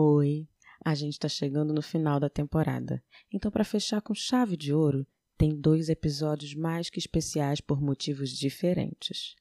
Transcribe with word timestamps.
Oi, 0.00 0.46
a 0.84 0.94
gente 0.94 1.14
está 1.14 1.28
chegando 1.28 1.74
no 1.74 1.82
final 1.82 2.20
da 2.20 2.30
temporada. 2.30 3.02
Então, 3.32 3.50
para 3.50 3.64
fechar 3.64 4.00
com 4.00 4.14
chave 4.14 4.56
de 4.56 4.72
ouro, 4.72 5.04
tem 5.36 5.60
dois 5.60 5.88
episódios 5.88 6.54
mais 6.54 6.88
que 6.88 7.00
especiais 7.00 7.60
por 7.60 7.82
motivos 7.82 8.30
diferentes. 8.30 9.34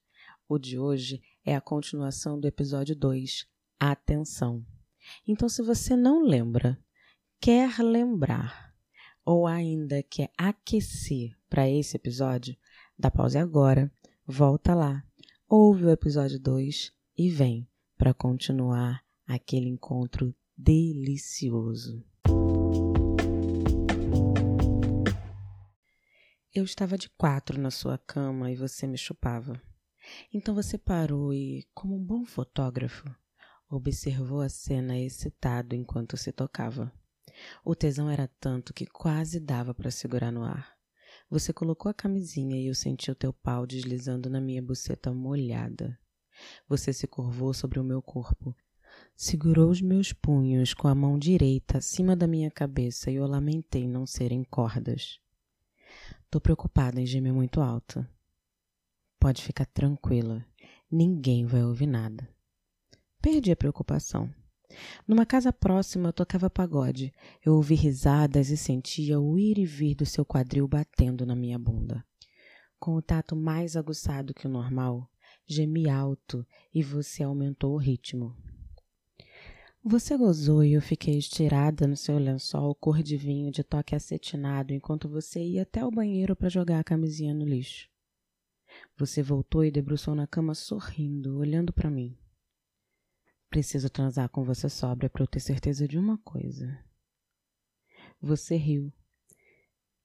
O 0.49 0.57
de 0.57 0.79
hoje 0.79 1.21
é 1.45 1.55
a 1.55 1.61
continuação 1.61 2.39
do 2.39 2.47
episódio 2.47 2.95
2, 2.95 3.47
Atenção. 3.79 4.65
Então, 5.27 5.47
se 5.47 5.61
você 5.61 5.95
não 5.95 6.23
lembra, 6.23 6.75
quer 7.39 7.77
lembrar 7.77 8.73
ou 9.23 9.45
ainda 9.45 10.01
quer 10.01 10.31
aquecer 10.35 11.37
para 11.47 11.69
esse 11.69 11.97
episódio, 11.97 12.57
dá 12.97 13.11
pause 13.11 13.37
agora, 13.37 13.91
volta 14.25 14.73
lá, 14.73 15.03
ouve 15.47 15.85
o 15.85 15.91
episódio 15.91 16.39
2 16.39 16.91
e 17.15 17.29
vem 17.29 17.69
para 17.95 18.11
continuar 18.11 19.05
aquele 19.27 19.67
encontro 19.67 20.33
delicioso. 20.57 22.03
Eu 26.51 26.63
estava 26.63 26.97
de 26.97 27.07
quatro 27.11 27.61
na 27.61 27.69
sua 27.69 27.99
cama 27.99 28.51
e 28.51 28.55
você 28.55 28.87
me 28.87 28.97
chupava. 28.97 29.61
Então 30.33 30.55
você 30.55 30.77
parou 30.77 31.31
e, 31.31 31.67
como 31.75 31.95
um 31.95 32.03
bom 32.03 32.25
fotógrafo, 32.25 33.07
observou 33.69 34.41
a 34.41 34.49
cena 34.49 34.97
excitado 34.97 35.75
enquanto 35.75 36.17
se 36.17 36.31
tocava. 36.31 36.91
O 37.63 37.75
tesão 37.75 38.09
era 38.09 38.27
tanto 38.39 38.73
que 38.73 38.87
quase 38.87 39.39
dava 39.39 39.75
para 39.75 39.91
segurar 39.91 40.31
no 40.31 40.43
ar. 40.43 40.75
Você 41.29 41.53
colocou 41.53 41.91
a 41.91 41.93
camisinha 41.93 42.57
e 42.57 42.67
eu 42.67 42.73
senti 42.73 43.11
o 43.11 43.15
teu 43.15 43.31
pau 43.31 43.67
deslizando 43.67 44.27
na 44.27 44.41
minha 44.41 44.63
buceta 44.63 45.13
molhada. 45.13 45.99
Você 46.67 46.91
se 46.91 47.05
curvou 47.05 47.53
sobre 47.53 47.79
o 47.79 47.83
meu 47.83 48.01
corpo, 48.01 48.55
segurou 49.15 49.69
os 49.69 49.81
meus 49.81 50.13
punhos 50.13 50.73
com 50.73 50.87
a 50.87 50.95
mão 50.95 51.17
direita 51.17 51.79
acima 51.79 52.15
da 52.15 52.27
minha 52.27 52.51
cabeça 52.51 53.09
e 53.09 53.15
eu 53.15 53.25
lamentei 53.25 53.87
não 53.87 54.05
serem 54.05 54.43
cordas. 54.43 55.19
Tô 56.29 56.39
preocupada 56.39 56.99
em 56.99 57.05
gemer 57.05 57.33
muito 57.33 57.61
alto. 57.61 58.05
Pode 59.19 59.41
ficar 59.41 59.65
tranquila, 59.65 60.45
ninguém 60.91 61.45
vai 61.45 61.63
ouvir 61.63 61.87
nada. 61.87 62.29
Perdi 63.21 63.51
a 63.51 63.55
preocupação. 63.55 64.33
Numa 65.07 65.25
casa 65.25 65.51
próxima 65.51 66.09
eu 66.09 66.13
tocava 66.13 66.49
pagode. 66.49 67.13
Eu 67.43 67.55
ouvi 67.55 67.75
risadas 67.75 68.49
e 68.49 68.57
sentia 68.57 69.19
o 69.19 69.37
ir 69.39 69.57
e 69.57 69.65
vir 69.65 69.95
do 69.95 70.05
seu 70.05 70.25
quadril 70.25 70.67
batendo 70.67 71.25
na 71.25 71.35
minha 71.35 71.57
bunda. 71.57 72.05
Com 72.79 72.95
o 72.95 73.01
tato 73.01 73.35
mais 73.35 73.75
aguçado 73.75 74.33
que 74.33 74.45
o 74.45 74.49
normal, 74.49 75.09
gemi 75.45 75.89
alto 75.89 76.45
e 76.73 76.83
você 76.83 77.23
aumentou 77.23 77.73
o 77.73 77.77
ritmo. 77.77 78.35
Você 79.89 80.17
gozou 80.17 80.65
e 80.65 80.73
eu 80.73 80.81
fiquei 80.81 81.17
estirada 81.17 81.87
no 81.87 81.95
seu 81.95 82.17
lençol 82.17 82.75
cor 82.75 83.01
de 83.01 83.15
vinho 83.15 83.49
de 83.49 83.63
toque 83.63 83.95
acetinado 83.95 84.73
enquanto 84.73 85.07
você 85.07 85.41
ia 85.41 85.61
até 85.61 85.85
o 85.85 85.89
banheiro 85.89 86.35
para 86.35 86.49
jogar 86.49 86.81
a 86.81 86.83
camisinha 86.83 87.33
no 87.33 87.45
lixo. 87.45 87.89
Você 88.97 89.23
voltou 89.23 89.63
e 89.63 89.71
debruçou 89.71 90.13
na 90.13 90.27
cama 90.27 90.53
sorrindo, 90.53 91.37
olhando 91.37 91.71
para 91.71 91.89
mim. 91.89 92.19
Preciso 93.49 93.89
transar 93.89 94.27
com 94.27 94.43
você 94.43 94.67
sóbria 94.67 95.09
para 95.09 95.23
eu 95.23 95.27
ter 95.27 95.39
certeza 95.39 95.87
de 95.87 95.97
uma 95.97 96.17
coisa. 96.17 96.83
Você 98.19 98.57
riu. 98.57 98.91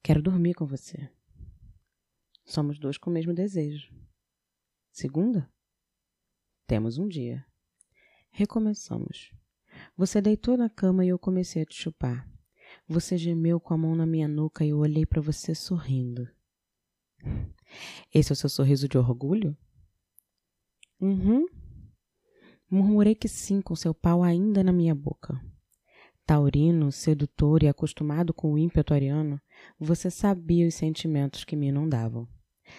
Quero 0.01 0.23
dormir 0.23 0.55
com 0.55 0.65
você. 0.65 1.11
Somos 2.45 2.79
dois 2.79 2.97
com 2.97 3.11
o 3.11 3.13
mesmo 3.13 3.35
desejo. 3.35 3.93
Segunda? 4.93 5.53
Temos 6.69 6.99
um 6.99 7.09
dia. 7.09 7.45
Recomeçamos. 8.31 9.42
Você 9.97 10.21
deitou 10.21 10.57
na 10.57 10.71
cama 10.71 11.05
e 11.05 11.09
eu 11.09 11.19
comecei 11.19 11.63
a 11.63 11.67
te 11.67 11.75
chupar. 11.75 12.29
Você 12.89 13.17
gemeu 13.17 13.61
com 13.61 13.75
a 13.75 13.79
mão 13.79 13.95
na 13.95 14.07
minha 14.07 14.27
nuca 14.27 14.65
e 14.65 14.71
eu 14.71 14.79
olhei 14.79 15.05
para 15.05 15.21
você 15.21 15.55
sorrindo. 15.55 16.29
Esse 18.13 18.33
é 18.33 18.35
o 18.35 18.37
seu 18.37 18.49
sorriso 18.49 18.89
de 18.89 18.99
orgulho? 18.99 19.57
Uhum. 21.01 21.47
Murmurei 22.71 23.15
que 23.15 23.29
sim, 23.29 23.61
com 23.61 23.77
seu 23.77 23.93
pau 23.93 24.23
ainda 24.23 24.65
na 24.65 24.73
minha 24.73 24.95
boca. 24.95 25.39
Taurino, 26.25 26.91
sedutor 26.91 27.63
e 27.63 27.69
acostumado 27.69 28.33
com 28.33 28.53
o 28.53 28.59
ímpeto 28.59 28.95
ariano, 28.95 29.41
você 29.79 30.11
sabia 30.11 30.67
os 30.67 30.75
sentimentos 30.75 31.45
que 31.45 31.57
me 31.57 31.67
inundavam. 31.69 32.27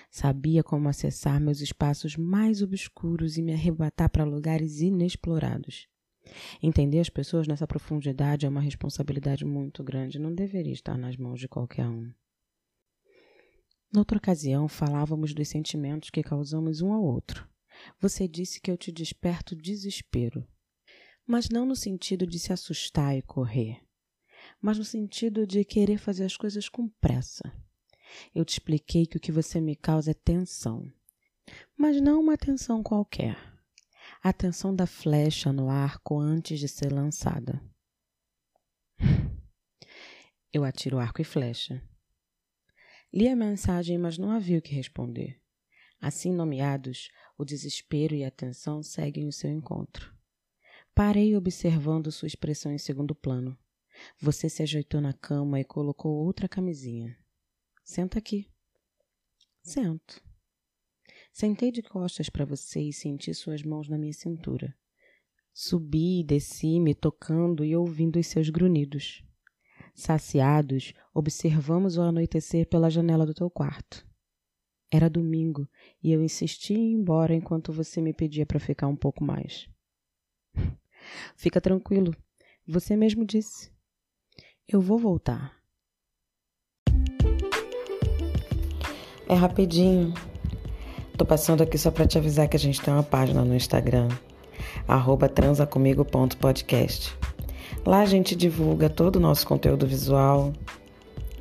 Sabia 0.10 0.64
como 0.64 0.90
acessar 0.90 1.40
meus 1.40 1.62
espaços 1.62 2.16
mais 2.16 2.62
obscuros 2.62 3.38
e 3.38 3.42
me 3.42 3.54
arrebatar 3.54 4.10
para 4.10 4.24
lugares 4.24 4.82
inexplorados. 4.82 5.88
Entender 6.62 7.00
as 7.00 7.10
pessoas 7.10 7.48
nessa 7.48 7.68
profundidade 7.68 8.46
é 8.46 8.50
uma 8.50 8.62
responsabilidade 8.62 9.46
muito 9.46 9.84
grande, 9.84 10.20
não 10.20 10.34
deveria 10.34 10.74
estar 10.74 10.98
nas 10.98 11.18
mãos 11.18 11.40
de 11.40 11.48
qualquer 11.48 11.88
um. 11.88 12.12
Noutra 13.94 14.18
ocasião, 14.18 14.68
falávamos 14.68 15.34
dos 15.34 15.48
sentimentos 15.48 16.10
que 16.10 16.24
causamos 16.24 16.82
um 16.82 16.92
ao 16.92 17.04
outro. 17.04 17.48
Você 18.00 18.28
disse 18.28 18.60
que 18.60 18.72
eu 18.72 18.78
te 18.78 18.92
desperto 18.92 19.56
desespero. 19.56 20.48
Mas 21.26 21.50
não 21.50 21.66
no 21.66 21.76
sentido 21.76 22.26
de 22.26 22.40
se 22.40 22.52
assustar 22.52 23.16
e 23.16 23.22
correr, 23.22 23.82
mas 24.62 24.78
no 24.78 24.84
sentido 24.84 25.48
de 25.48 25.64
querer 25.64 25.98
fazer 25.98 26.26
as 26.26 26.36
coisas 26.36 26.68
com 26.68 26.90
pressa. 26.90 27.44
Eu 28.36 28.44
te 28.44 28.54
expliquei 28.54 29.06
que 29.06 29.18
o 29.18 29.20
que 29.20 29.32
você 29.32 29.62
me 29.62 29.76
causa 29.76 30.12
é 30.12 30.14
tensão, 30.14 30.92
mas 31.78 32.02
não 32.02 32.20
uma 32.20 32.38
tensão 32.38 32.84
qualquer. 32.84 33.53
A 34.26 34.32
tensão 34.32 34.74
da 34.74 34.88
flecha 34.88 35.52
no 35.52 35.70
arco 35.70 36.18
antes 36.18 36.58
de 36.58 36.70
ser 36.70 36.94
lançada. 36.94 37.62
Eu 40.54 40.64
atiro 40.64 40.98
arco 40.98 41.22
e 41.22 41.26
flecha. 41.26 41.84
Li 43.12 43.28
a 43.28 43.36
mensagem, 43.36 43.98
mas 43.98 44.18
não 44.18 44.32
havia 44.32 44.60
o 44.60 44.62
que 44.62 44.74
responder. 44.74 45.42
Assim 46.00 46.32
nomeados, 46.32 47.12
o 47.38 47.44
desespero 47.44 48.16
e 48.16 48.24
a 48.24 48.32
tensão 48.32 48.82
seguem 48.82 49.28
o 49.28 49.34
seu 49.34 49.50
encontro. 49.50 50.16
Parei 50.96 51.36
observando 51.36 52.10
sua 52.10 52.28
expressão 52.28 52.72
em 52.72 52.78
segundo 52.78 53.14
plano. 53.14 53.60
Você 54.22 54.48
se 54.48 54.64
ajeitou 54.64 55.02
na 55.02 55.12
cama 55.12 55.60
e 55.60 55.66
colocou 55.66 56.14
outra 56.14 56.48
camisinha. 56.48 57.18
Senta 57.84 58.20
aqui. 58.20 58.50
Sento. 59.62 60.24
Sentei 61.34 61.72
de 61.72 61.82
costas 61.82 62.30
para 62.30 62.46
você 62.46 62.80
e 62.80 62.94
senti 62.94 63.34
suas 63.34 63.64
mãos 63.64 63.90
na 63.90 63.98
minha 63.98 64.14
cintura. 64.14 64.72
Subi 65.52 66.20
e 66.20 66.24
desci, 66.24 66.80
me 66.80 66.94
tocando 66.94 67.66
e 67.66 67.76
ouvindo 67.76 68.20
os 68.20 68.28
seus 68.28 68.52
grunhidos. 68.52 69.24
Saciados, 69.96 70.94
observamos 71.12 71.98
o 71.98 72.04
anoitecer 72.04 72.68
pela 72.68 72.88
janela 72.88 73.26
do 73.26 73.34
teu 73.34 73.50
quarto. 73.50 74.08
Era 74.92 75.10
domingo 75.10 75.68
e 76.04 76.12
eu 76.12 76.22
insisti 76.22 76.76
em 76.76 76.92
ir 76.92 76.94
embora 76.94 77.34
enquanto 77.34 77.74
você 77.74 78.00
me 78.00 78.14
pedia 78.14 78.46
para 78.46 78.60
ficar 78.60 78.88
um 78.88 78.96
pouco 78.96 79.24
mais. 79.24 79.68
Fica 81.36 81.60
tranquilo, 81.60 82.16
você 82.66 82.96
mesmo 82.96 83.26
disse. 83.26 83.72
Eu 84.68 84.80
vou 84.80 85.00
voltar. 85.00 85.60
É 89.28 89.34
rapidinho. 89.34 90.14
Tô 91.18 91.26
passando 91.26 91.62
aqui 91.62 91.78
só 91.78 91.92
para 91.92 92.08
te 92.08 92.18
avisar 92.18 92.48
que 92.48 92.58
a 92.58 92.60
gente 92.60 92.82
tem 92.82 92.92
uma 92.92 93.04
página 93.04 93.46
no 93.46 93.56
Instagram, 93.56 94.10
transacomigo.podcast. 95.36 97.16
Lá 97.86 98.02
a 98.02 98.06
gente 98.06 98.36
divulga 98.36 98.90
todo 98.90 99.18
o 99.18 99.20
nosso 99.20 99.46
conteúdo 99.46 99.86
visual. 99.86 100.52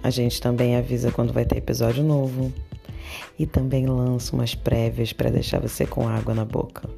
A 0.02 0.10
gente 0.10 0.42
também 0.42 0.76
avisa 0.76 1.10
quando 1.10 1.32
vai 1.32 1.46
ter 1.46 1.56
episódio 1.56 2.04
novo 2.04 2.52
e 3.38 3.46
também 3.46 3.86
lanço 3.86 4.34
umas 4.36 4.54
prévias 4.54 5.12
para 5.12 5.30
deixar 5.30 5.58
você 5.58 5.86
com 5.86 6.06
água 6.06 6.34
na 6.34 6.44
boca. 6.44 6.88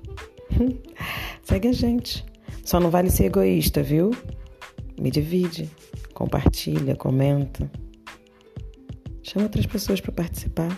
Segue 1.44 1.68
a 1.68 1.72
gente. 1.72 2.24
Só 2.64 2.80
não 2.80 2.90
vale 2.90 3.10
ser 3.10 3.26
egoísta, 3.26 3.82
viu? 3.82 4.10
Me 4.98 5.12
divide, 5.12 5.70
compartilha, 6.12 6.96
comenta. 6.96 7.70
Chama 9.22 9.44
outras 9.44 9.66
pessoas 9.66 10.00
para 10.00 10.12
participar. 10.12 10.76